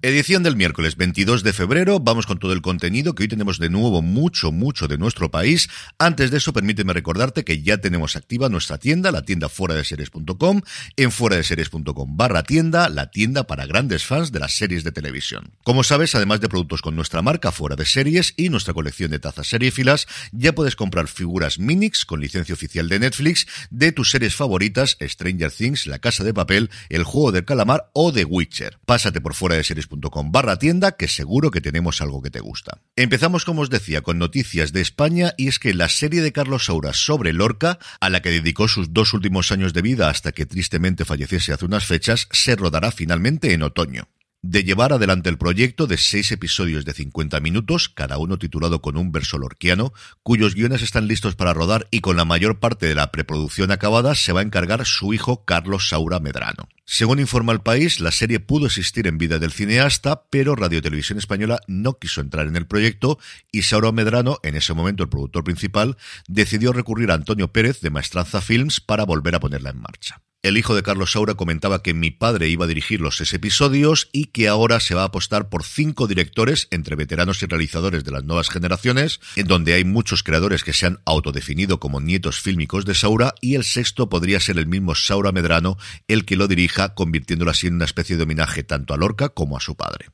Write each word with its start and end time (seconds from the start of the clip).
Edición 0.00 0.44
del 0.44 0.54
miércoles 0.54 0.94
22 0.94 1.42
de 1.42 1.52
febrero, 1.52 1.98
vamos 1.98 2.24
con 2.24 2.38
todo 2.38 2.52
el 2.52 2.62
contenido 2.62 3.16
que 3.16 3.24
hoy 3.24 3.28
tenemos 3.28 3.58
de 3.58 3.68
nuevo 3.68 4.00
mucho, 4.00 4.52
mucho 4.52 4.86
de 4.86 4.96
nuestro 4.96 5.32
país. 5.32 5.68
Antes 5.98 6.30
de 6.30 6.36
eso, 6.36 6.52
permíteme 6.52 6.92
recordarte 6.92 7.42
que 7.42 7.62
ya 7.64 7.78
tenemos 7.78 8.14
activa 8.14 8.48
nuestra 8.48 8.78
tienda, 8.78 9.10
la 9.10 9.22
tienda 9.22 9.48
fuera 9.48 9.74
de 9.74 9.84
series.com, 9.84 10.60
en 10.96 11.10
fuera 11.10 11.34
de 11.34 11.42
series.com 11.42 12.16
barra 12.16 12.44
tienda, 12.44 12.88
la 12.88 13.10
tienda 13.10 13.48
para 13.48 13.66
grandes 13.66 14.04
fans 14.04 14.30
de 14.30 14.38
las 14.38 14.56
series 14.56 14.84
de 14.84 14.92
televisión. 14.92 15.50
Como 15.64 15.82
sabes, 15.82 16.14
además 16.14 16.40
de 16.40 16.48
productos 16.48 16.80
con 16.80 16.94
nuestra 16.94 17.20
marca 17.20 17.50
fuera 17.50 17.74
de 17.74 17.84
series 17.84 18.34
y 18.36 18.50
nuestra 18.50 18.74
colección 18.74 19.10
de 19.10 19.18
tazas 19.18 19.48
seriéfilas, 19.48 20.06
ya 20.30 20.54
puedes 20.54 20.76
comprar 20.76 21.08
figuras 21.08 21.58
Minix 21.58 22.04
con 22.04 22.20
licencia 22.20 22.54
oficial 22.54 22.88
de 22.88 23.00
Netflix 23.00 23.48
de 23.70 23.90
tus 23.90 24.12
series 24.12 24.36
favoritas, 24.36 24.96
Stranger 25.02 25.50
Things, 25.50 25.88
La 25.88 25.98
Casa 25.98 26.22
de 26.22 26.32
Papel, 26.32 26.70
El 26.88 27.02
Juego 27.02 27.32
del 27.32 27.44
Calamar 27.44 27.90
o 27.94 28.12
The 28.12 28.24
Witcher. 28.24 28.78
Pásate 28.86 29.20
por 29.20 29.34
fuera 29.34 29.56
de 29.56 29.64
series.com 29.88 30.32
barra 30.32 30.58
tienda 30.58 30.92
que 30.92 31.08
seguro 31.08 31.50
que 31.50 31.60
tenemos 31.60 32.00
algo 32.00 32.22
que 32.22 32.30
te 32.30 32.40
gusta. 32.40 32.82
Empezamos, 32.96 33.44
como 33.44 33.62
os 33.62 33.70
decía, 33.70 34.02
con 34.02 34.18
noticias 34.18 34.72
de 34.72 34.80
España 34.80 35.34
y 35.36 35.48
es 35.48 35.58
que 35.58 35.74
la 35.74 35.88
serie 35.88 36.22
de 36.22 36.32
Carlos 36.32 36.66
Saura 36.66 36.92
sobre 36.92 37.32
Lorca, 37.32 37.78
a 38.00 38.10
la 38.10 38.20
que 38.22 38.30
dedicó 38.30 38.68
sus 38.68 38.92
dos 38.92 39.14
últimos 39.14 39.52
años 39.52 39.72
de 39.72 39.82
vida 39.82 40.08
hasta 40.08 40.32
que 40.32 40.46
tristemente 40.46 41.04
falleciese 41.04 41.52
hace 41.52 41.64
unas 41.64 41.86
fechas, 41.86 42.28
se 42.30 42.56
rodará 42.56 42.90
finalmente 42.92 43.52
en 43.52 43.62
otoño 43.62 44.08
de 44.42 44.62
llevar 44.62 44.92
adelante 44.92 45.28
el 45.28 45.38
proyecto 45.38 45.86
de 45.86 45.96
seis 45.96 46.30
episodios 46.30 46.84
de 46.84 46.92
50 46.92 47.40
minutos, 47.40 47.88
cada 47.88 48.18
uno 48.18 48.38
titulado 48.38 48.80
con 48.80 48.96
un 48.96 49.10
verso 49.10 49.36
lorquiano, 49.36 49.92
cuyos 50.22 50.54
guiones 50.54 50.82
están 50.82 51.08
listos 51.08 51.34
para 51.34 51.54
rodar 51.54 51.88
y 51.90 52.00
con 52.00 52.16
la 52.16 52.24
mayor 52.24 52.60
parte 52.60 52.86
de 52.86 52.94
la 52.94 53.10
preproducción 53.10 53.72
acabada 53.72 54.14
se 54.14 54.32
va 54.32 54.40
a 54.40 54.44
encargar 54.44 54.86
su 54.86 55.12
hijo 55.12 55.44
Carlos 55.44 55.88
Saura 55.88 56.20
Medrano. 56.20 56.68
Según 56.84 57.18
informa 57.18 57.52
el 57.52 57.60
país, 57.60 58.00
la 58.00 58.12
serie 58.12 58.40
pudo 58.40 58.66
existir 58.66 59.06
en 59.08 59.18
vida 59.18 59.38
del 59.38 59.52
cineasta, 59.52 60.24
pero 60.30 60.54
Radio 60.54 60.80
Televisión 60.80 61.18
Española 61.18 61.60
no 61.66 61.98
quiso 61.98 62.20
entrar 62.20 62.46
en 62.46 62.56
el 62.56 62.66
proyecto 62.66 63.18
y 63.50 63.62
Saura 63.62 63.92
Medrano, 63.92 64.38
en 64.42 64.54
ese 64.54 64.72
momento 64.72 65.02
el 65.02 65.08
productor 65.08 65.44
principal, 65.44 65.96
decidió 66.28 66.72
recurrir 66.72 67.10
a 67.10 67.14
Antonio 67.14 67.52
Pérez 67.52 67.80
de 67.80 67.90
Maestranza 67.90 68.40
Films 68.40 68.80
para 68.80 69.04
volver 69.04 69.34
a 69.34 69.40
ponerla 69.40 69.70
en 69.70 69.80
marcha. 69.80 70.22
El 70.40 70.56
hijo 70.56 70.76
de 70.76 70.84
Carlos 70.84 71.12
Saura 71.12 71.34
comentaba 71.34 71.82
que 71.82 71.94
mi 71.94 72.12
padre 72.12 72.48
iba 72.48 72.64
a 72.64 72.68
dirigir 72.68 73.00
los 73.00 73.16
seis 73.16 73.34
episodios 73.34 74.08
y 74.12 74.26
que 74.26 74.46
ahora 74.46 74.78
se 74.78 74.94
va 74.94 75.02
a 75.02 75.06
apostar 75.06 75.48
por 75.48 75.64
cinco 75.64 76.06
directores 76.06 76.68
entre 76.70 76.94
veteranos 76.94 77.42
y 77.42 77.46
realizadores 77.46 78.04
de 78.04 78.12
las 78.12 78.22
nuevas 78.22 78.48
generaciones, 78.48 79.18
en 79.34 79.48
donde 79.48 79.74
hay 79.74 79.84
muchos 79.84 80.22
creadores 80.22 80.62
que 80.62 80.72
se 80.72 80.86
han 80.86 81.00
autodefinido 81.06 81.80
como 81.80 82.00
nietos 82.00 82.40
fílmicos 82.40 82.84
de 82.84 82.94
Saura 82.94 83.34
y 83.40 83.56
el 83.56 83.64
sexto 83.64 84.08
podría 84.08 84.38
ser 84.38 84.58
el 84.58 84.68
mismo 84.68 84.94
Saura 84.94 85.32
Medrano 85.32 85.76
el 86.06 86.24
que 86.24 86.36
lo 86.36 86.46
dirija, 86.46 86.94
convirtiéndolo 86.94 87.50
así 87.50 87.66
en 87.66 87.74
una 87.74 87.86
especie 87.86 88.16
de 88.16 88.22
homenaje 88.22 88.62
tanto 88.62 88.94
a 88.94 88.96
Lorca 88.96 89.30
como 89.30 89.56
a 89.56 89.60
su 89.60 89.74
padre. 89.74 90.06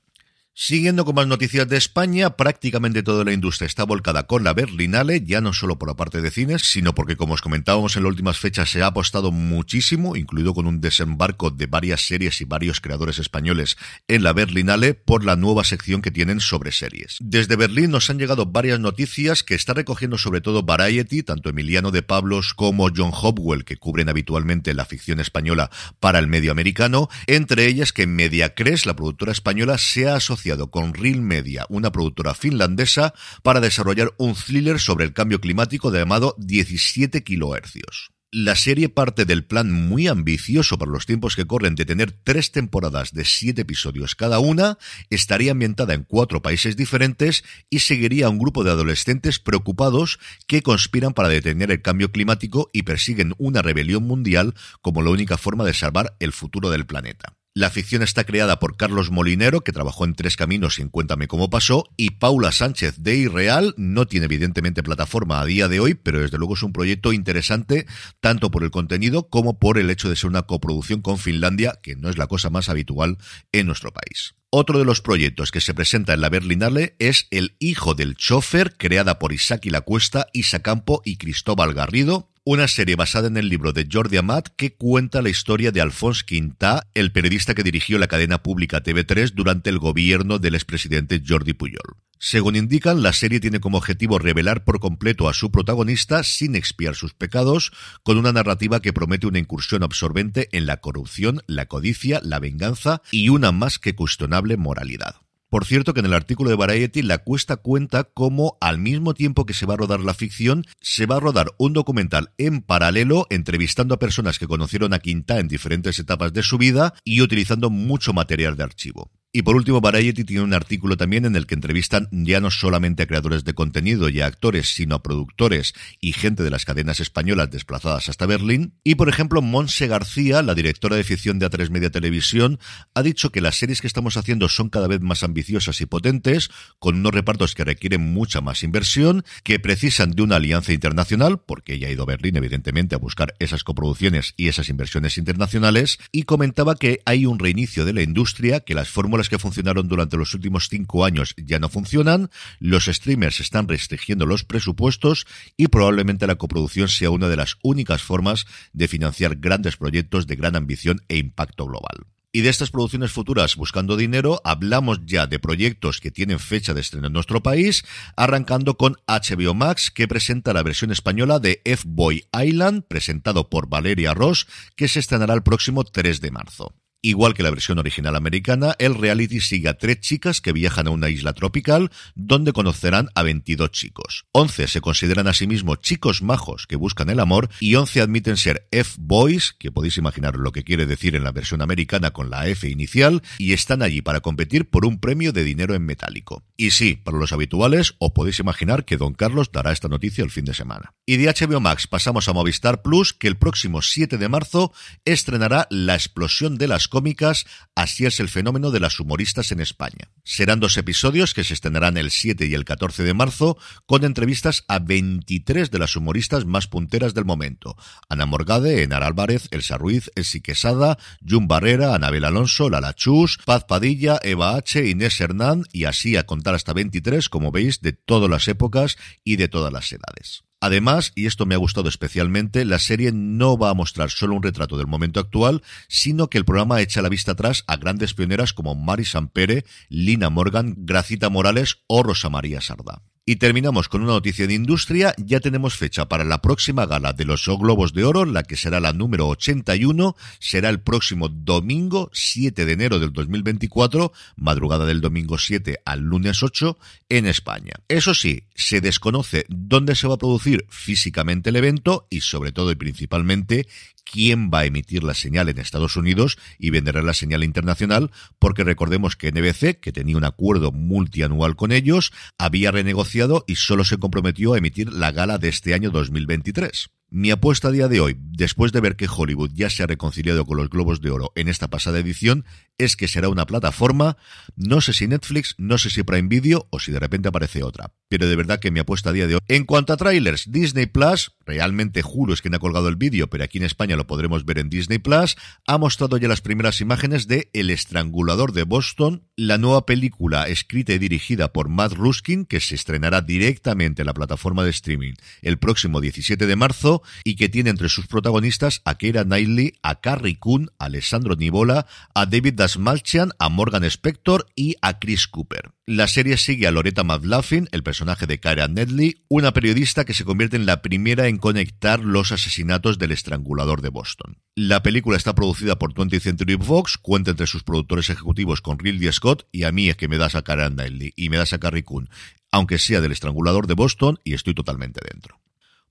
Siguiendo 0.57 1.05
con 1.05 1.17
más 1.17 1.27
noticias 1.27 1.69
de 1.69 1.77
España, 1.77 2.37
prácticamente 2.37 3.03
toda 3.03 3.25
la 3.25 3.33
industria 3.33 3.67
está 3.67 3.83
volcada 3.83 4.29
con 4.29 4.45
la 4.45 4.53
Berlinale, 4.53 5.25
ya 5.25 5.41
no 5.41 5.53
solo 5.53 5.81
por 5.81 5.89
la 5.89 5.97
parte 5.97 6.21
de 6.21 6.31
cines, 6.31 6.63
sino 6.63 6.95
porque, 6.95 7.17
como 7.17 7.35
os 7.35 7.43
comentábamos 7.43 7.97
en 7.97 8.05
las 8.05 8.11
últimas 8.11 8.39
fechas, 8.39 8.71
se 8.71 8.81
ha 8.81 8.87
apostado 8.87 9.33
muchísimo, 9.33 10.15
incluido 10.15 10.55
con 10.55 10.69
un 10.69 10.81
desembarco 10.81 11.51
de 11.51 11.67
varias 11.67 12.07
series 12.07 12.41
y 12.41 12.45
varios 12.45 12.81
creadores 12.81 13.19
españoles 13.19 13.77
en 14.07 14.23
la 14.23 14.33
Berlinale, 14.33 14.95
por 14.95 15.25
la 15.25 15.35
nueva 15.35 15.65
sección 15.65 16.03
que 16.03 16.13
tienen 16.13 16.39
sobre 16.39 16.71
series. 16.71 17.17
Desde 17.21 17.57
Berlín 17.57 17.91
nos 17.91 18.09
han 18.09 18.21
llegado 18.21 18.47
varias 18.47 18.79
noticias 18.79 19.43
que 19.43 19.57
está 19.57 19.75
recogiendo 19.75 20.19
sobre 20.19 20.41
todo 20.41 20.63
Variety, 20.63 21.25
tanto 21.25 21.49
Emiliano 21.49 21.91
de 21.91 22.05
Pablos 22.05 22.55
como 22.55 22.91
John 22.95 23.11
Hopwell, 23.13 23.65
que 23.65 23.77
cubren 23.77 24.09
habitualmente 24.09 24.73
la 24.73 24.85
ficción 24.85 25.19
española 25.19 25.73
para 25.99 26.21
el 26.21 26.29
medio 26.29 26.53
americano, 26.53 27.09
entre 27.27 27.67
ellas 27.67 27.93
que 27.93 28.07
Mediacres, 28.07 28.87
la 28.87 28.95
productora 28.95 29.33
española, 29.33 29.79
se 29.79 30.07
ha 30.07 30.15
asociado 30.15 30.44
con 30.71 30.93
Real 30.93 31.23
Media, 31.23 31.67
una 31.71 31.91
productora 31.91 32.35
finlandesa, 32.35 33.15
para 33.43 33.61
desarrollar 33.61 34.13
un 34.19 34.35
thriller 34.35 34.79
sobre 34.79 35.05
el 35.07 35.13
cambio 35.13 35.41
climático 35.41 35.91
llamado 35.93 36.35
17 36.39 37.25
kilohercios. 37.25 38.11
La 38.31 38.57
serie 38.57 38.89
parte 38.89 39.25
del 39.25 39.45
plan 39.45 39.71
muy 39.71 40.09
ambicioso 40.09 40.77
para 40.77 40.91
los 40.91 41.07
tiempos 41.07 41.37
que 41.37 41.47
corren 41.47 41.77
de 41.77 41.85
tener 41.85 42.11
tres 42.11 42.51
temporadas 42.51 43.13
de 43.13 43.25
siete 43.25 43.63
episodios 43.63 44.17
cada 44.17 44.41
una, 44.41 44.77
estaría 45.09 45.53
ambientada 45.53 45.95
en 45.95 46.03
cuatro 46.03 46.43
países 46.43 46.77
diferentes 46.77 47.45
y 47.71 47.79
seguiría 47.79 48.27
a 48.27 48.31
un 48.31 48.39
grupo 48.39 48.65
de 48.65 48.73
adolescentes 48.73 49.39
preocupados 49.39 50.19
que 50.49 50.63
conspiran 50.63 51.15
para 51.15 51.29
detener 51.29 51.71
el 51.71 51.81
cambio 51.81 52.11
climático 52.11 52.71
y 52.73 52.83
persiguen 52.83 53.35
una 53.39 53.63
rebelión 53.63 54.03
mundial 54.03 54.55
como 54.83 55.01
la 55.03 55.11
única 55.11 55.39
forma 55.39 55.65
de 55.65 55.75
salvar 55.75 56.17
el 56.19 56.33
futuro 56.33 56.71
del 56.71 56.87
planeta. 56.87 57.37
La 57.57 57.71
ficción 57.71 58.03
está 58.03 58.25
creada 58.25 58.59
por 58.59 58.77
Carlos 58.77 59.13
Molinero, 59.13 59.61
que 59.61 59.71
trabajó 59.71 60.05
en 60.05 60.17
Tres 60.17 60.37
Caminos 60.37 60.81
y 60.81 60.83
en 60.83 60.89
Cuéntame 60.89 61.29
cómo 61.29 61.51
pasó, 61.51 61.89
y 61.97 62.11
Paula 62.11 62.51
Sánchez 62.51 62.97
de 62.99 63.15
Irreal. 63.15 63.75
No 63.77 64.09
tiene 64.09 64.25
evidentemente 64.25 64.83
plataforma 64.83 65.41
a 65.41 65.45
día 65.45 65.69
de 65.69 65.79
hoy, 65.79 65.95
pero 65.95 66.21
desde 66.21 66.37
luego 66.37 66.55
es 66.55 66.65
un 66.65 66.73
proyecto 66.73 67.13
interesante, 67.13 67.87
tanto 68.19 68.51
por 68.51 68.65
el 68.65 68.73
contenido 68.73 69.29
como 69.29 69.61
por 69.61 69.79
el 69.79 69.89
hecho 69.91 70.09
de 70.09 70.17
ser 70.17 70.31
una 70.31 70.43
coproducción 70.43 71.01
con 71.01 71.17
Finlandia, 71.17 71.79
que 71.81 71.95
no 71.95 72.11
es 72.11 72.19
la 72.19 72.27
cosa 72.27 72.51
más 72.51 72.69
habitual 72.69 73.19
en 73.53 73.69
nuestro 73.69 73.93
país. 73.93 74.35
Otro 74.51 74.81
de 74.81 74.85
los 74.85 75.01
proyectos 75.01 75.53
que 75.53 75.61
se 75.61 75.75
presenta 75.75 76.13
en 76.13 76.23
la 76.23 76.31
Berlinale 76.31 76.97
es 76.99 77.29
El 77.31 77.55
hijo 77.61 77.95
del 77.95 78.17
chofer, 78.17 78.77
creada 78.77 79.21
por 79.21 79.33
Isaac 79.33 79.65
y 79.67 79.71
la 79.71 79.83
Cuesta, 79.83 80.27
Isa 80.33 80.59
Campo 80.59 81.03
y 81.05 81.19
Cristóbal 81.19 81.73
Garrido, 81.73 82.34
una 82.47 82.69
serie 82.69 82.95
basada 82.95 83.29
en 83.29 83.39
el 83.39 83.49
libro 83.49 83.73
de 83.73 83.89
Jordi 83.91 84.19
Amat 84.19 84.49
que 84.55 84.75
cuenta 84.75 85.23
la 85.23 85.31
historia 85.31 85.73
de 85.73 85.81
Alphonse 85.81 86.25
Quintá, 86.27 86.87
el 86.93 87.11
periodista 87.11 87.55
que 87.55 87.63
dirigió 87.63 87.99
la 87.99 88.07
cadena 88.07 88.43
pública 88.43 88.83
TV3 88.83 89.33
durante 89.33 89.71
el 89.71 89.79
gobierno 89.79 90.39
del 90.39 90.55
expresidente 90.55 91.23
Jordi 91.27 91.55
Puyol. 91.55 91.97
Según 92.19 92.57
indican, 92.57 93.03
la 93.03 93.15
serie 93.15 93.41
tiene 93.41 93.61
como 93.61 93.79
objetivo 93.79 94.19
revelar 94.19 94.65
por 94.65 94.79
completo 94.79 95.29
a 95.29 95.33
su 95.33 95.51
protagonista 95.51 96.23
sin 96.23 96.55
expiar 96.55 96.95
sus 96.95 97.15
pecados, 97.15 97.73
con 98.03 98.19
una 98.19 98.33
narrativa 98.33 98.81
que 98.81 98.93
promete 98.93 99.27
una 99.27 99.39
incursión 99.39 99.83
absorbente 99.83 100.49
en 100.53 100.67
la 100.67 100.79
corrupción, 100.79 101.41
la 101.47 101.65
codicia, 101.65 102.21
la 102.23 102.41
venganza 102.41 103.01
y 103.11 103.31
una 103.31 103.53
más 103.53 103.79
que 103.79 103.95
cuestionable 103.95 104.59
moralidad. 104.59 105.24
Por 105.55 105.67
cierto 105.67 105.95
que 105.95 106.01
en 106.01 106.07
el 106.07 106.15
artículo 106.15 106.51
de 106.51 106.57
Variety 106.57 107.03
la 107.03 107.19
cuesta 107.19 107.57
cuenta 107.57 108.03
cómo 108.03 108.59
al 108.61 108.79
mismo 108.79 109.15
tiempo 109.15 109.47
que 109.47 109.55
se 109.55 109.67
va 109.67 109.75
a 109.75 109.77
rodar 109.77 110.01
la 110.01 110.13
ficción, 110.13 110.65
se 110.81 111.07
va 111.07 111.19
a 111.19 111.21
rodar 111.21 111.53
un 111.59 111.73
documental 111.73 112.33
en 112.39 112.61
paralelo 112.61 113.29
entrevistando 113.31 113.95
a 113.95 114.01
personas 114.01 114.41
que 114.41 114.49
conocieron 114.49 114.93
a 114.95 114.99
Quinta 114.99 115.39
en 115.39 115.47
diferentes 115.47 115.97
etapas 116.01 116.33
de 116.33 116.43
su 116.43 116.59
vida 116.59 116.95
y 117.05 117.21
utilizando 117.21 117.71
mucho 117.71 118.13
material 118.13 118.57
de 118.57 118.65
archivo. 118.65 119.13
Y 119.37 119.43
por 119.43 119.57
último, 119.57 119.81
Variety 119.81 120.23
tiene 120.23 120.45
un 120.45 120.55
artículo 120.55 120.97
también 120.97 121.25
en 121.25 121.35
el 121.35 121.49
que 121.49 121.57
entrevistan 121.57 122.07
ya 122.13 122.39
no 122.39 122.53
solamente 122.53 123.03
a 123.03 123.07
creadores 123.09 123.43
de 123.43 123.53
contenido 123.53 124.09
y 124.09 124.21
a 124.21 124.27
actores, 124.27 124.73
sino 124.73 124.95
a 124.95 125.03
productores 125.03 125.75
y 126.01 126.13
gente 126.13 126.45
de 126.45 126.51
las 126.51 126.65
cadenas 126.65 127.01
españolas 127.01 127.51
desplazadas 127.51 128.09
hasta 128.09 128.27
Berlín. 128.27 128.75
Y 128.85 128.95
por 128.95 129.09
ejemplo, 129.09 129.43
Monse 129.43 129.89
García, 129.89 130.41
la 130.43 130.55
directora 130.55 130.95
de 130.95 131.03
ficción 131.03 131.41
de 131.41 131.51
A3 131.51 131.71
Media 131.71 131.91
Televisión, 131.91 132.61
ha 132.95 133.03
dicho 133.03 133.33
que 133.33 133.41
las 133.41 133.57
series 133.57 133.81
que 133.81 133.89
estamos 133.89 134.17
haciendo 134.17 134.49
son 134.49 134.69
cada 134.69 134.87
vez 134.87 135.01
más 135.01 135.25
ambiciosas 135.25 135.81
y 135.81 135.87
potentes, 135.87 136.49
con 136.79 136.95
unos 136.95 137.13
repartos 137.13 137.57
que 137.57 137.65
requieren 137.65 138.03
mucha 138.13 138.41
más 138.41 138.63
inversión, 138.63 139.25
que 139.43 139.59
precisan 139.59 140.13
de 140.13 140.23
una 140.23 140.37
alianza 140.37 140.73
internacional, 140.73 141.41
porque 141.45 141.75
ella 141.75 141.89
ha 141.89 141.91
ido 141.91 142.05
a 142.05 142.07
Berlín 142.07 142.37
evidentemente 142.37 142.95
a 142.95 142.99
buscar 142.99 143.35
esas 143.41 143.65
coproducciones 143.65 144.33
y 144.37 144.47
esas 144.47 144.69
inversiones 144.69 145.19
internacionales, 145.19 145.99
y 146.13 146.23
comentaba 146.23 146.77
que 146.77 147.01
hay 147.05 147.27
un 147.27 147.41
reinicio 147.41 147.85
de 147.85 147.95
la 147.95 148.03
industria, 148.03 148.61
que 148.61 148.75
las 148.75 148.91
fórmulas 148.91 149.24
que 149.29 149.39
funcionaron 149.39 149.89
durante 149.89 150.17
los 150.17 150.35
últimos 150.35 150.69
cinco 150.69 151.05
años 151.05 151.35
ya 151.37 151.59
no 151.59 151.69
funcionan, 151.69 152.31
los 152.59 152.87
streamers 152.87 153.41
están 153.41 153.69
restringiendo 153.69 154.27
los 154.27 154.45
presupuestos 154.45 155.27
y 155.57 155.69
probablemente 155.69 156.27
la 156.27 156.37
coproducción 156.37 156.89
sea 156.89 157.11
una 157.11 157.29
de 157.29 157.37
las 157.37 157.57
únicas 157.63 158.03
formas 158.03 158.47
de 158.73 158.89
financiar 158.89 159.37
grandes 159.37 159.77
proyectos 159.77 160.27
de 160.27 160.37
gran 160.37 160.57
ambición 160.57 161.03
e 161.09 161.17
impacto 161.19 161.67
global. 161.67 162.07
Y 162.37 162.41
de 162.41 162.49
estas 162.49 162.73
producciones 162.73 163.13
futuras 163.13 163.55
buscando 163.55 163.97
dinero, 163.97 164.41
hablamos 164.43 165.07
ya 165.07 165.29
de 165.29 165.39
proyectos 165.39 166.01
que 166.01 166.11
tienen 166.11 166.41
fecha 166.41 166.75
de 166.75 166.81
estreno 166.81 167.07
en 167.07 167.13
nuestro 167.13 167.45
país, 167.45 167.85
arrancando 168.17 168.77
con 168.77 168.97
HBO 169.07 169.55
Max, 169.55 169.93
que 169.93 170.09
presenta 170.09 170.53
la 170.53 170.65
versión 170.65 170.91
española 170.91 171.39
de 171.39 171.63
F-Boy 171.65 172.27
Island, 172.37 172.87
presentado 172.89 173.49
por 173.49 173.69
Valeria 173.69 174.15
Ross, 174.15 174.49
que 174.75 174.89
se 174.89 174.99
estrenará 174.99 175.33
el 175.33 175.45
próximo 175.45 175.85
3 175.85 176.21
de 176.21 176.31
marzo. 176.33 176.75
Igual 177.07 177.35
que 177.35 177.43
la 177.43 177.51
versión 177.51 177.79
original 177.79 178.17
americana, 178.17 178.75
el 178.79 178.95
reality 178.95 179.43
sigue 179.43 179.69
a 179.69 179.77
tres 179.77 180.01
chicas 180.01 180.41
que 180.41 180.53
viajan 180.53 180.87
a 180.87 180.91
una 180.91 181.11
isla 181.11 181.35
tropical 181.35 181.91
donde 182.15 182.55
conocerán 182.55 183.11
a 183.15 183.23
22 183.23 183.73
chicos. 183.73 184.25
11 184.33 184.69
se 184.69 184.81
consideran 184.81 185.29
a 185.29 185.35
sí 185.35 185.47
mismos 185.47 185.81
chicos 185.81 186.23
majos 186.23 186.67
que 186.67 186.77
buscan 186.77 187.11
el 187.11 187.21
amor 187.21 187.51
y 187.61 187.75
11 187.75 188.01
admiten 188.01 188.39
ser 188.39 188.69
F-Boys, 188.71 189.55
que 189.59 189.71
podéis 189.71 189.99
imaginar 189.99 190.37
lo 190.37 190.51
que 190.51 190.65
quiere 190.65 190.87
decir 190.87 191.15
en 191.15 191.25
la 191.25 191.33
versión 191.33 191.61
americana 191.61 192.13
con 192.13 192.31
la 192.31 192.49
F 192.49 192.67
inicial, 192.71 193.23
y 193.37 193.53
están 193.53 193.83
allí 193.83 194.01
para 194.01 194.21
competir 194.21 194.71
por 194.71 194.87
un 194.87 194.99
premio 194.99 195.35
de 195.35 195.45
dinero 195.45 195.75
en 195.75 195.85
metálico. 195.85 196.43
Y 196.57 196.71
sí, 196.71 196.95
para 196.95 197.19
los 197.19 197.35
habituales, 197.35 197.97
os 197.99 198.13
podéis 198.13 198.39
imaginar 198.39 198.87
que 198.87 198.97
Don 198.97 199.13
Carlos 199.13 199.53
dará 199.53 199.73
esta 199.73 199.89
noticia 199.89 200.25
el 200.25 200.31
fin 200.31 200.47
de 200.47 200.55
semana. 200.55 200.95
Y 201.05 201.19
de 201.19 201.27
HBO 201.27 201.61
Max 201.61 201.87
pasamos 201.87 202.31
a 202.31 202.33
Movistar 202.33 202.81
Plus, 202.81 203.13
que 203.13 203.29
el 203.29 203.37
próximo 203.37 203.83
7 203.83 204.17
de 204.17 204.29
marzo 204.31 204.73
estrenará 205.05 205.67
La 205.69 205.97
explosión 205.97 206.57
de 206.57 206.69
las 206.69 206.94
cómicas, 206.95 207.45
así 207.75 208.07
es 208.07 208.21
el 208.21 208.29
fenómeno 208.29 208.71
de 208.71 208.79
las 208.79 209.01
humoristas 209.01 209.51
en 209.51 209.59
España. 209.59 210.13
Serán 210.23 210.61
dos 210.61 210.77
episodios 210.77 211.35
que 211.35 211.43
se 211.43 211.53
estrenarán 211.53 211.97
el 211.97 212.13
7 212.13 212.47
y 212.47 212.55
el 212.55 212.65
14 212.65 213.03
de 213.03 213.15
marzo, 213.15 213.59
con 213.85 214.05
entrevistas 214.05 214.65
a 214.69 214.79
23 214.79 215.73
de 215.73 215.79
las 215.81 215.97
humoristas 215.97 216.45
más 216.45 216.69
punteras 216.69 217.13
del 217.13 217.25
momento. 217.25 217.77
Ana 218.09 218.27
Morgade, 218.27 218.85
Enar 218.85 219.03
Álvarez, 219.03 219.49
Elsa 219.51 219.77
Ruiz, 219.77 220.13
Elsi 220.15 220.41
Quesada, 220.41 220.97
Jun 221.29 221.49
Barrera, 221.49 221.97
Anabel 221.97 222.27
Alonso, 222.27 222.71
Lala 222.71 222.95
Chus, 222.95 223.39
Paz 223.45 223.65
Padilla, 223.65 224.21
Eva 224.23 224.55
H, 224.55 224.89
Inés 224.89 225.21
Hernán 225.21 225.65
y 225.73 225.87
así 225.87 226.17
a 226.17 226.27
contar 226.27 226.55
hasta 226.55 226.73
23, 226.73 227.29
como 227.29 227.51
veis, 227.51 227.81
de 227.81 227.93
todas 227.93 228.31
las 228.31 228.47
épocas 228.47 228.97
y 229.25 229.35
de 229.35 229.49
todas 229.49 229.73
las 229.73 229.91
edades. 229.91 230.45
Además, 230.65 231.13
y 231.15 231.27
esto 231.27 231.45
me 231.45 231.55
ha 231.55 231.59
gustado 231.59 231.91
especialmente, 231.91 232.65
la 232.65 232.79
serie 232.79 233.13
no 233.13 233.59
va 233.59 233.69
a 233.69 233.75
mostrar 233.75 234.09
solo 234.09 234.35
un 234.35 234.43
retrato 234.43 234.79
del 234.79 234.87
momento 234.87 235.21
actual, 235.21 235.63
sino 235.89 236.31
que 236.31 236.39
el 236.39 236.47
programa 236.47 236.81
echa 236.81 237.03
la 237.03 237.11
vista 237.11 237.33
atrás 237.33 237.65
a 237.67 237.77
grandes 237.77 238.15
pioneras 238.15 238.55
como 238.55 238.75
Mari 238.75 239.05
Sampere, 239.05 239.67
Lina 239.91 240.31
Morgan, 240.31 240.75
Gracita 240.79 241.29
Morales 241.29 241.83
o 241.87 242.03
Rosa 242.03 242.31
María 242.31 242.63
Sarda. 242.63 243.03
Y 243.27 243.37
terminamos 243.37 243.89
con 243.89 244.03
una 244.03 244.13
noticia 244.13 244.47
de 244.47 244.53
industria. 244.53 245.15
Ya 245.17 245.41
tenemos 245.41 245.77
fecha 245.77 246.07
para 246.09 246.25
la 246.25 246.43
próxima 246.43 246.85
gala 246.85 247.15
de 247.15 247.25
los 247.25 247.47
Globos 247.47 247.95
de 247.95 248.05
Oro, 248.05 248.27
la 248.27 248.43
que 248.43 248.55
será 248.55 248.81
la 248.81 248.93
número 248.93 249.29
81. 249.29 250.15
Será 250.41 250.69
el 250.69 250.81
próximo 250.81 251.31
domingo 251.31 252.11
7 252.13 252.67
de 252.67 252.73
enero 252.73 252.99
del 252.99 253.15
2024, 253.15 254.13
madrugada 254.37 254.85
del 254.85 255.01
domingo 255.01 255.39
7 255.39 255.79
al 255.87 256.01
lunes 256.01 256.43
8, 256.43 256.77
en 257.09 257.25
España. 257.25 257.73
Eso 257.89 258.13
sí, 258.13 258.45
se 258.55 258.83
desconoce 258.83 259.47
dónde 259.49 259.95
se 259.95 260.07
va 260.07 260.17
a 260.17 260.19
producir 260.19 260.67
físicamente 260.69 261.49
el 261.49 261.57
evento 261.57 262.07
y 262.11 262.21
sobre 262.21 262.53
todo 262.53 262.73
y 262.73 262.75
principalmente 262.75 263.67
quién 264.05 264.51
va 264.53 264.61
a 264.61 264.65
emitir 264.67 265.03
la 265.03 265.15
señal 265.15 265.49
en 265.49 265.59
Estados 265.59 265.97
Unidos 265.97 266.37
y 266.59 266.69
venderá 266.69 267.01
la 267.01 267.15
señal 267.15 267.43
internacional, 267.43 268.11
porque 268.39 268.65
recordemos 268.65 269.17
que 269.17 269.33
NBC, 269.33 269.81
que 269.81 269.93
tenía 269.93 270.19
un 270.19 270.25
acuerdo 270.25 270.73
multianual 270.73 271.57
con 271.57 271.73
ellos, 271.73 272.13
había 272.37 272.71
renegociado 272.71 273.14
y 273.47 273.57
solo 273.57 273.85
se 273.85 273.99
comprometió 273.99 274.55
a 274.55 274.59
emitir 274.59 274.93
la 274.93 275.13
gala 275.13 275.39
de 275.39 275.49
este 275.49 275.73
año 275.73 275.91
2023. 275.91 276.89
Mi 277.17 277.31
apuesta 277.31 277.69
a 277.69 277.71
día 277.71 277.87
de 277.87 278.01
hoy, 278.01 278.17
después 278.19 278.73
de 278.73 278.81
ver 278.81 278.97
que 278.97 279.07
Hollywood 279.07 279.53
ya 279.55 279.71
se 279.71 279.85
ha 279.85 279.87
reconciliado 279.87 280.45
con 280.45 280.57
los 280.57 280.69
Globos 280.69 281.01
de 281.01 281.13
Oro 281.13 281.31
en 281.37 281.47
esta 281.47 281.69
pasada 281.69 282.01
edición, 282.01 282.45
es 282.77 282.97
que 282.97 283.07
será 283.07 283.29
una 283.29 283.47
plataforma, 283.47 284.17
no 284.57 284.81
sé 284.81 284.93
si 284.93 285.07
Netflix, 285.07 285.55
no 285.57 285.79
sé 285.79 285.91
si 285.91 286.03
Prime 286.03 286.29
Video 286.29 286.67
o 286.71 286.81
si 286.81 286.91
de 286.91 286.99
repente 286.99 287.29
aparece 287.29 287.63
otra. 287.63 287.93
Pero 288.09 288.27
de 288.27 288.35
verdad 288.35 288.59
que 288.59 288.73
mi 288.73 288.81
apuesta 288.81 289.11
a 289.11 289.13
día 289.13 289.29
de 289.29 289.37
hoy. 289.37 289.41
En 289.47 289.65
cuanto 289.65 289.93
a 289.93 289.97
trailers, 289.97 290.51
Disney 290.51 290.87
Plus, 290.87 291.37
realmente 291.47 292.03
juro 292.03 292.35
es 292.35 292.43
quien 292.43 292.57
ha 292.57 292.59
colgado 292.59 292.89
el 292.89 292.97
vídeo, 292.97 293.31
pero 293.31 293.45
aquí 293.45 293.59
en 293.59 293.65
España 293.65 293.95
lo 293.95 294.09
podremos 294.09 294.45
ver 294.45 294.59
en 294.59 294.69
Disney 294.69 294.99
Plus, 294.99 295.37
ha 295.69 295.79
mostrado 295.79 296.17
ya 296.17 296.27
las 296.27 296.41
primeras 296.41 296.81
imágenes 296.81 297.29
de 297.29 297.49
El 297.53 297.71
Estrangulador 297.71 298.51
de 298.51 298.65
Boston, 298.65 299.29
la 299.37 299.57
nueva 299.57 299.87
película 299.87 300.49
escrita 300.49 300.93
y 300.93 300.99
dirigida 300.99 301.53
por 301.53 301.69
Matt 301.69 301.93
Ruskin, 301.93 302.45
que 302.45 302.59
se 302.59 302.75
estrenará 302.75 303.21
directamente 303.21 304.03
en 304.03 304.07
la 304.07 304.15
plataforma 304.15 304.65
de 304.65 304.71
streaming 304.71 305.13
el 305.43 305.59
próximo 305.59 306.01
17 306.01 306.45
de 306.49 306.57
marzo 306.57 307.04
y 307.25 307.37
que 307.37 307.49
tiene 307.49 307.71
entre 307.71 307.89
sus 307.89 308.07
protagonistas 308.07 308.83
a 308.85 308.97
Keira 308.97 309.25
Knightley, 309.25 309.75
a 309.83 310.01
Carrie 310.01 310.39
Coon, 310.39 310.71
a 310.79 310.87
Alessandro 310.87 311.37
Nivola, 311.37 311.87
a 312.15 312.27
David 312.27 312.55
Dasmalchian, 312.55 313.33
a 313.39 313.49
Morgan 313.49 313.85
Spector 313.85 314.47
y 314.55 314.77
a 314.83 314.99
Chris 314.99 315.27
Cooper. 315.27 315.73
La 315.87 316.09
serie 316.09 316.39
sigue 316.39 316.67
a 316.67 316.71
Loretta 316.71 317.05
McLaughlin, 317.05 317.69
el 317.71 317.83
personaje 317.83 318.27
de 318.27 318.41
Keira 318.41 318.69
Knightley, 318.69 319.17
una 319.29 319.53
periodista 319.53 320.07
que 320.07 320.15
se 320.15 320.25
convierte 320.25 320.57
en 320.57 320.65
la 320.65 320.81
primera 320.81 321.27
en 321.27 321.37
conectar 321.37 322.01
los 322.01 322.33
asesinatos 322.33 322.99
del 322.99 323.13
estrangulador 323.13 323.83
de 323.83 323.91
Boston. 323.91 324.39
La 324.55 324.83
película 324.83 325.19
está 325.19 325.35
producida 325.35 325.79
por 325.79 325.93
20th 325.93 326.21
Century 326.21 326.57
Fox, 326.57 326.97
cuenta 326.97 327.33
entre 327.33 327.47
sus 327.47 327.65
productores 327.65 328.09
ejecutivos 328.09 328.63
con 328.63 328.79
Ridley 328.79 329.13
Scott 329.13 329.47
y 329.53 329.65
a 329.65 329.73
mí 329.73 329.91
es 329.91 329.97
que 329.97 330.09
me 330.09 330.17
das 330.17 330.35
a 330.35 330.43
Keira 330.43 330.71
Knightley 330.71 331.13
y 331.17 331.29
me 331.29 331.37
das 331.37 331.53
a 331.53 331.59
Carrie 331.59 331.85
Coon, 331.85 332.09
aunque 332.51 332.79
sea 332.79 333.01
del 333.01 333.13
estrangulador 333.13 333.67
de 333.67 333.75
Boston 333.75 334.19
y 334.25 334.35
estoy 334.35 334.55
totalmente 334.55 335.01
dentro. 335.11 335.41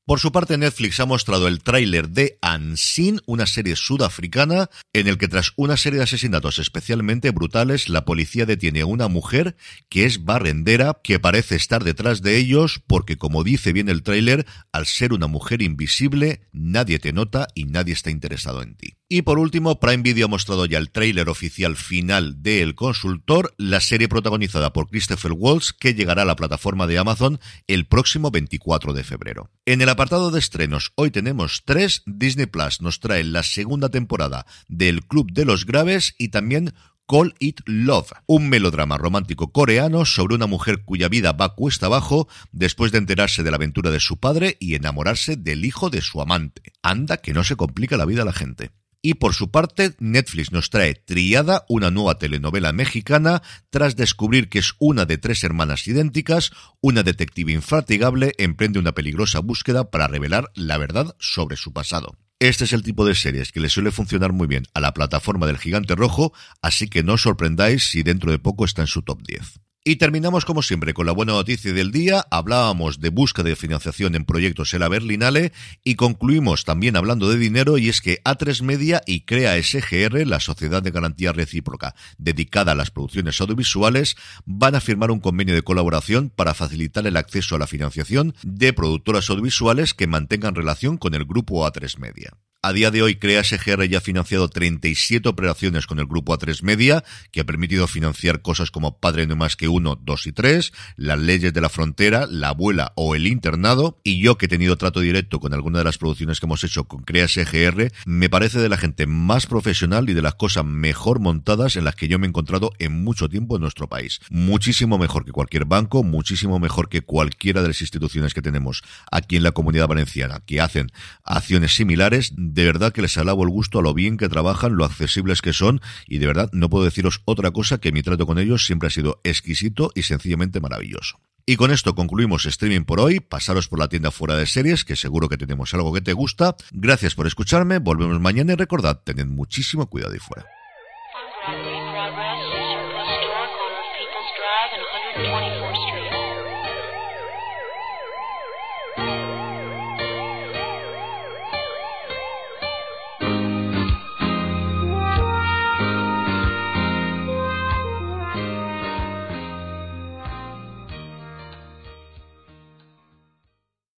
Por 0.06 0.20
su 0.20 0.34
parte, 0.34 0.58
Netflix 0.58 1.00
ha 1.00 1.06
mostrado 1.06 1.48
el 1.48 1.64
tráiler 1.64 2.10
de 2.10 2.38
Unseen, 2.42 3.22
una 3.26 3.46
serie 3.46 3.78
sudafricana 3.78 4.70
en 4.92 5.08
el 5.08 5.18
que 5.18 5.30
tras 5.30 5.54
una 5.56 5.78
serie 5.78 6.00
de 6.00 6.04
asesinatos 6.04 6.60
especialmente 6.60 7.32
brutales, 7.32 7.88
la 7.88 8.04
policía 8.04 8.46
detiene 8.46 8.82
a 8.82 8.86
una 8.86 9.08
mujer 9.08 9.56
que 9.88 10.04
es 10.06 10.26
barrendera, 10.26 11.00
que 11.02 11.20
parece 11.20 11.56
estar 11.56 11.86
detrás 11.86 12.22
de 12.22 12.36
ellos 12.36 12.82
porque, 12.86 13.18
como 13.18 13.46
dice 13.46 13.72
bien 13.72 13.88
el 13.88 14.04
tráiler, 14.04 14.46
al 14.74 14.88
ser 14.88 15.14
una 15.14 15.28
mujer 15.28 15.62
invisible, 15.62 16.42
nadie 16.52 17.00
te 17.00 17.14
nota 17.14 17.48
y 17.56 17.64
nadie 17.64 17.94
está 17.94 18.10
interesado 18.10 18.62
en 18.62 18.76
ti. 18.76 18.98
Y 19.16 19.22
por 19.22 19.38
último, 19.38 19.80
Prime 19.80 20.02
Video 20.02 20.26
ha 20.26 20.28
mostrado 20.28 20.66
ya 20.66 20.80
el 20.80 20.90
tráiler 20.90 21.30
oficial 21.30 21.76
final 21.76 22.42
de 22.42 22.64
El 22.64 22.74
Consultor, 22.74 23.54
la 23.60 23.80
serie 23.80 24.10
protagonizada 24.10 24.74
por 24.74 24.90
Christopher 24.90 25.34
Waltz, 25.34 25.72
que 25.72 25.94
llegará 25.94 26.24
a 26.24 26.26
la 26.26 26.36
plataforma 26.36 26.88
de 26.88 26.98
Amazon 26.98 27.40
el 27.68 27.86
próximo 27.86 28.32
24 28.32 28.92
de 28.92 29.04
febrero. 29.04 29.52
En 29.68 29.84
el 29.84 29.90
apartado 29.90 30.32
de 30.32 30.40
estrenos, 30.40 30.94
hoy 30.96 31.12
tenemos 31.12 31.62
tres. 31.64 32.02
Disney 32.08 32.48
Plus 32.48 32.82
nos 32.82 33.00
trae 33.00 33.24
la 33.24 33.44
segunda 33.44 33.90
temporada 33.90 34.48
del 34.68 35.06
Club 35.06 35.32
de 35.32 35.46
los 35.46 35.68
Graves 35.68 36.16
y 36.18 36.30
también 36.30 36.74
Call 37.08 37.36
It 37.38 37.60
Love, 37.68 38.14
un 38.26 38.50
melodrama 38.50 38.98
romántico 38.98 39.52
coreano 39.52 40.06
sobre 40.06 40.34
una 40.34 40.48
mujer 40.48 40.86
cuya 40.86 41.08
vida 41.08 41.34
va 41.34 41.54
cuesta 41.54 41.86
abajo 41.86 42.28
después 42.52 42.92
de 42.92 42.98
enterarse 42.98 43.44
de 43.44 43.52
la 43.52 43.58
aventura 43.58 43.92
de 43.92 44.00
su 44.00 44.18
padre 44.18 44.58
y 44.60 44.74
enamorarse 44.74 45.36
del 45.36 45.66
hijo 45.66 45.92
de 45.92 46.02
su 46.02 46.20
amante. 46.20 46.74
Anda 46.82 47.18
que 47.18 47.34
no 47.34 47.44
se 47.44 47.56
complica 47.56 47.96
la 47.96 48.06
vida 48.06 48.24
a 48.24 48.26
la 48.26 48.34
gente. 48.34 48.72
Y 49.06 49.16
por 49.16 49.34
su 49.34 49.52
parte, 49.52 49.96
Netflix 50.00 50.54
nos 50.54 50.70
trae 50.70 50.96
Triada, 50.96 51.66
una 51.68 51.92
nueva 51.92 52.18
telenovela 52.18 52.72
mexicana, 52.72 53.42
tras 53.70 53.98
descubrir 53.98 54.48
que 54.48 54.60
es 54.60 54.76
una 54.80 55.06
de 55.06 55.18
tres 55.18 55.44
hermanas 55.44 55.86
idénticas, 55.90 56.52
una 56.80 57.04
detective 57.04 57.52
infatigable 57.52 58.32
emprende 58.38 58.80
una 58.80 58.94
peligrosa 58.94 59.40
búsqueda 59.40 59.92
para 59.92 60.08
revelar 60.08 60.52
la 60.56 60.78
verdad 60.78 61.18
sobre 61.20 61.58
su 61.58 61.74
pasado. 61.74 62.18
Este 62.40 62.64
es 62.64 62.72
el 62.72 62.82
tipo 62.82 63.06
de 63.06 63.14
series 63.14 63.52
que 63.52 63.60
le 63.60 63.68
suele 63.68 63.92
funcionar 63.92 64.32
muy 64.32 64.48
bien 64.48 64.64
a 64.74 64.80
la 64.80 64.94
plataforma 64.94 65.48
del 65.48 65.58
gigante 65.58 65.96
rojo, 65.96 66.32
así 66.62 66.88
que 66.88 67.04
no 67.04 67.16
os 67.16 67.24
sorprendáis 67.24 67.90
si 67.90 68.04
dentro 68.04 68.32
de 68.32 68.40
poco 68.40 68.64
está 68.64 68.84
en 68.84 68.88
su 68.88 69.02
top 69.02 69.22
10. 69.28 69.60
Y 69.86 69.98
terminamos 69.98 70.46
como 70.46 70.62
siempre 70.62 70.94
con 70.94 71.06
la 71.06 71.12
buena 71.12 71.34
noticia 71.34 71.74
del 71.74 71.92
día. 71.92 72.26
Hablábamos 72.32 73.02
de 73.02 73.10
búsqueda 73.10 73.50
de 73.50 73.58
financiación 73.58 74.16
en 74.16 74.24
proyectos 74.24 74.74
la 74.76 74.88
Berlinale 74.88 75.52
y 75.84 75.96
concluimos 75.96 76.64
también 76.64 76.96
hablando 76.96 77.30
de 77.30 77.38
dinero 77.38 77.78
y 77.78 77.90
es 77.90 78.00
que 78.00 78.24
A3 78.24 78.62
Media 78.62 79.02
y 79.06 79.26
Crea 79.26 79.62
SGR, 79.62 80.26
la 80.26 80.40
Sociedad 80.40 80.82
de 80.82 80.92
Garantía 80.92 81.34
Recíproca 81.34 81.96
dedicada 82.18 82.72
a 82.72 82.76
las 82.76 82.92
producciones 82.92 83.42
audiovisuales, 83.42 84.16
van 84.46 84.76
a 84.76 84.80
firmar 84.80 85.12
un 85.12 85.20
convenio 85.20 85.54
de 85.54 85.64
colaboración 85.64 86.30
para 86.30 86.54
facilitar 86.54 87.06
el 87.06 87.18
acceso 87.18 87.58
a 87.58 87.60
la 87.60 87.68
financiación 87.68 88.36
de 88.42 88.72
productoras 88.72 89.30
audiovisuales 89.30 89.94
que 89.94 90.08
mantengan 90.08 90.56
relación 90.56 90.98
con 90.98 91.14
el 91.14 91.26
grupo 91.26 91.68
A3 91.68 91.98
Media. 91.98 92.32
A 92.66 92.72
día 92.72 92.92
de 92.92 93.02
hoy, 93.02 93.16
Crea 93.16 93.44
SGR 93.44 93.90
ya 93.90 93.98
ha 93.98 94.02
financiado 94.02 94.48
37 94.48 95.28
operaciones 95.28 95.86
con 95.86 96.00
el 96.00 96.06
grupo 96.06 96.34
A3 96.34 96.64
Media, 96.64 97.04
que 97.32 97.42
ha 97.42 97.44
permitido 97.44 97.88
financiar 97.88 98.42
cosas 98.42 98.72
como 98.72 99.00
Padre 99.00 99.28
no 99.28 99.36
más 99.36 99.58
que 99.58 99.68
uno, 99.68 100.00
dos 100.02 100.28
y 100.28 100.32
tres, 100.32 100.72
Las 100.96 101.20
leyes 101.20 101.54
de 101.54 101.60
la 101.60 101.68
frontera, 101.68 102.26
La 102.26 102.48
abuela 102.48 102.94
o 102.96 103.16
El 103.16 103.28
internado, 103.28 104.00
y 104.06 104.22
yo 104.22 104.38
que 104.38 104.46
he 104.46 104.48
tenido 104.48 104.78
trato 104.78 105.02
directo 105.02 105.42
con 105.42 105.54
alguna 105.54 105.80
de 105.80 105.84
las 105.84 105.98
producciones 105.98 106.40
que 106.40 106.46
hemos 106.46 106.64
hecho 106.64 106.86
con 106.86 107.04
Crea 107.04 107.28
SGR, 107.28 107.92
me 108.06 108.30
parece 108.30 108.60
de 108.60 108.70
la 108.70 108.78
gente 108.78 109.08
más 109.08 109.46
profesional 109.46 110.10
y 110.10 110.14
de 110.14 110.22
las 110.22 110.36
cosas 110.36 110.64
mejor 110.64 111.20
montadas 111.20 111.76
en 111.76 111.84
las 111.84 111.96
que 111.96 112.08
yo 112.08 112.18
me 112.18 112.28
he 112.28 112.30
encontrado 112.30 112.72
en 112.80 113.04
mucho 113.04 113.28
tiempo 113.28 113.58
en 113.58 113.62
nuestro 113.64 113.90
país. 113.90 114.22
Muchísimo 114.30 114.98
mejor 114.98 115.26
que 115.26 115.34
cualquier 115.34 115.66
banco, 115.66 116.02
muchísimo 116.02 116.60
mejor 116.60 116.88
que 116.88 117.02
cualquiera 117.02 117.62
de 117.62 117.68
las 117.68 117.82
instituciones 117.82 118.34
que 118.34 118.42
tenemos 118.42 118.84
aquí 119.12 119.36
en 119.36 119.44
la 119.44 119.52
comunidad 119.52 119.90
valenciana, 119.90 120.40
que 120.46 120.62
hacen 120.62 120.94
acciones 121.26 121.76
similares. 121.76 122.32
De 122.54 122.66
verdad 122.66 122.94
que 122.94 123.02
les 123.02 123.18
alabo 123.18 123.42
el 123.42 123.50
gusto 123.50 123.80
a 123.80 123.82
lo 123.82 123.96
bien 123.96 124.16
que 124.16 124.30
trabajan, 124.30 124.76
lo 124.76 124.86
accesibles 124.86 125.42
que 125.42 125.54
son, 125.54 125.82
y 126.06 126.20
de 126.20 126.28
verdad 126.28 126.52
no 126.54 126.70
puedo 126.70 126.86
deciros 126.86 127.22
otra 127.26 127.50
cosa 127.50 127.80
que 127.80 127.92
mi 127.92 128.04
trato 128.04 128.28
con 128.28 128.38
ellos 128.38 128.64
siempre 128.64 128.90
ha 128.90 128.92
sido 128.92 129.20
exquisito 129.24 129.90
y 129.96 130.04
sencillamente 130.04 130.62
maravilloso. 130.62 131.20
Y 131.48 131.56
con 131.56 131.72
esto 131.72 131.96
concluimos 131.96 132.46
streaming 132.46 132.84
por 132.84 133.00
hoy. 133.00 133.22
Pasaros 133.22 133.68
por 133.68 133.80
la 133.80 133.88
tienda 133.90 134.12
fuera 134.12 134.36
de 134.36 134.46
series, 134.46 134.86
que 134.86 134.96
seguro 134.96 135.30
que 135.30 135.38
tenemos 135.38 135.74
algo 135.74 135.92
que 135.92 136.02
te 136.02 136.14
gusta. 136.14 136.56
Gracias 136.72 137.16
por 137.16 137.26
escucharme. 137.26 137.80
Volvemos 137.80 138.20
mañana 138.20 138.54
y 138.54 138.56
recordad, 138.56 139.02
tened 139.04 139.26
muchísimo 139.26 139.90
cuidado 139.90 140.14
ahí 140.14 140.20
fuera. 140.20 140.46